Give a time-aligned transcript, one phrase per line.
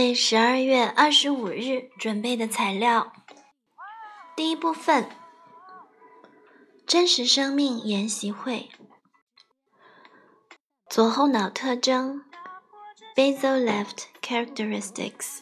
[0.00, 3.12] 为十二月二十五日准备的材料。
[4.34, 5.10] 第一部分：
[6.86, 8.70] 真实生命研习会。
[10.88, 12.24] 左后脑特征
[13.14, 15.40] （Basal left characteristics）。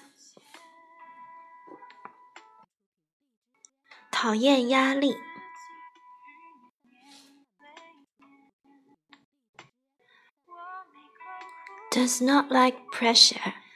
[4.10, 5.16] 讨厌压力。
[11.93, 13.67] Does not like pressure。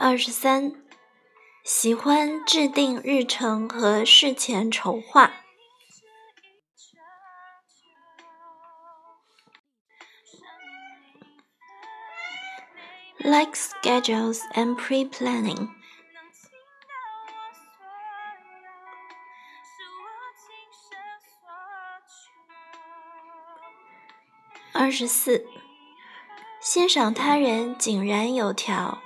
[0.00, 0.72] 二十三，
[1.64, 5.32] 喜欢制定日程和事前筹划。
[13.18, 15.68] Like schedules and pre-planning。
[24.72, 25.44] 二十四，
[26.60, 29.02] 欣赏他人井然有条。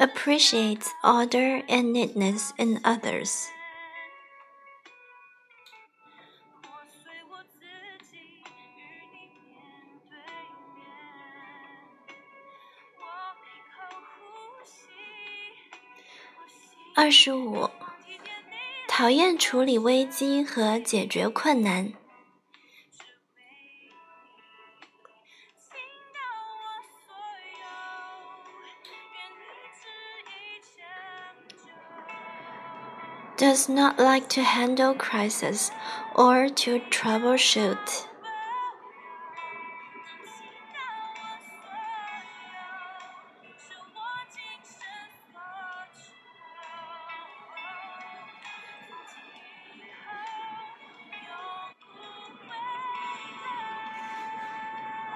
[0.00, 3.48] Appreciates order and neatness in others。
[16.96, 17.70] 二十五，
[18.88, 21.99] 讨厌处理危机和解决困难。
[33.39, 35.69] Does not like to handle crisis
[36.15, 38.05] or to troubleshoot.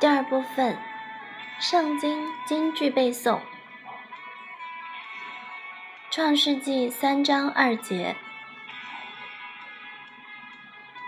[0.02, 0.78] 第二部分，
[1.59, 3.36] 圣经金句背诵，《
[6.15, 8.15] 创世纪》三章二节。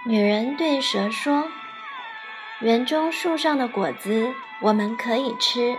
[0.04, 1.46] 女人对蛇说
[2.58, 5.78] ：“园中树上的果子，我们可以吃。”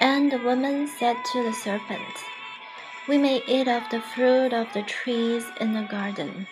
[0.00, 2.00] And the woman said to the serpent,
[3.08, 6.48] We may eat of the fruit of the trees in the garden.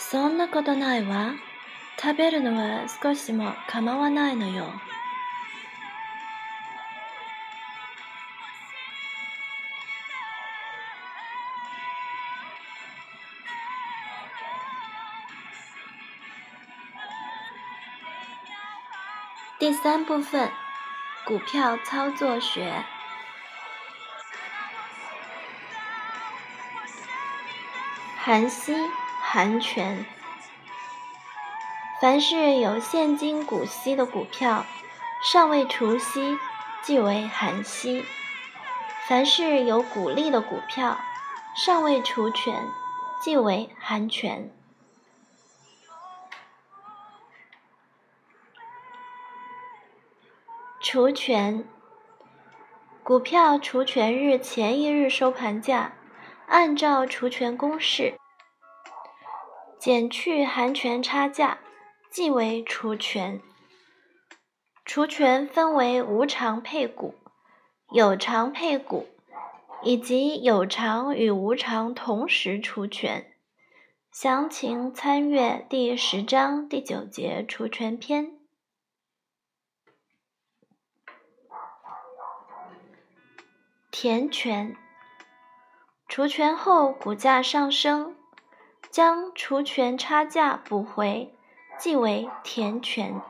[0.00, 1.34] そんなことないわ。
[2.02, 4.64] 食べるのは少しも構わないのよ。
[19.60, 20.50] 第三部分，
[21.26, 22.84] 股票操作学。
[28.24, 28.74] 韩熙。
[29.32, 30.04] 含权。
[32.00, 34.66] 凡是有现金股息的股票，
[35.22, 36.36] 尚未除息，
[36.82, 38.02] 即为含息；
[39.06, 40.98] 凡是有股利的股票，
[41.54, 42.66] 尚未除权，
[43.22, 44.50] 即为含权。
[50.80, 51.64] 除权，
[53.04, 55.92] 股票除权日前一日收盘价，
[56.48, 58.19] 按照除权公式。
[59.80, 61.58] 减去含权差价，
[62.10, 63.40] 即为除权。
[64.84, 67.14] 除权分为无偿配股、
[67.90, 69.08] 有偿配股，
[69.82, 73.32] 以及有偿与无偿同时除权。
[74.12, 78.38] 详情参阅第十章第九节除权篇。
[83.90, 84.76] 填权，
[86.06, 88.19] 除权后股价上升。
[88.90, 91.32] 将除权差价补回
[91.78, 93.22] 即为填权。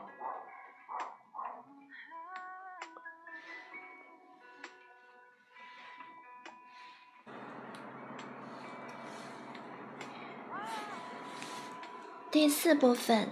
[12.31, 13.29] 第四部分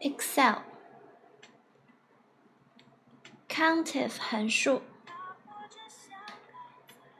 [0.00, 0.58] excel
[3.48, 4.82] countif 函数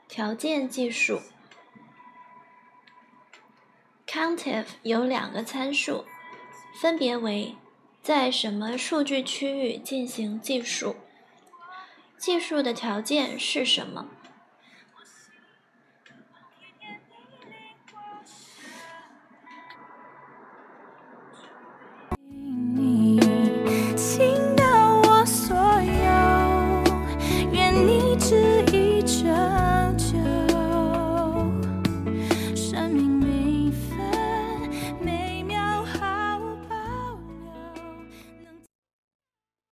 [0.07, 1.19] 条件技术。
[4.19, 6.03] Countive 有两个参数，
[6.81, 7.55] 分别为
[8.03, 10.97] 在什么数据区域进行计数，
[12.17, 14.09] 计数的条件是什么。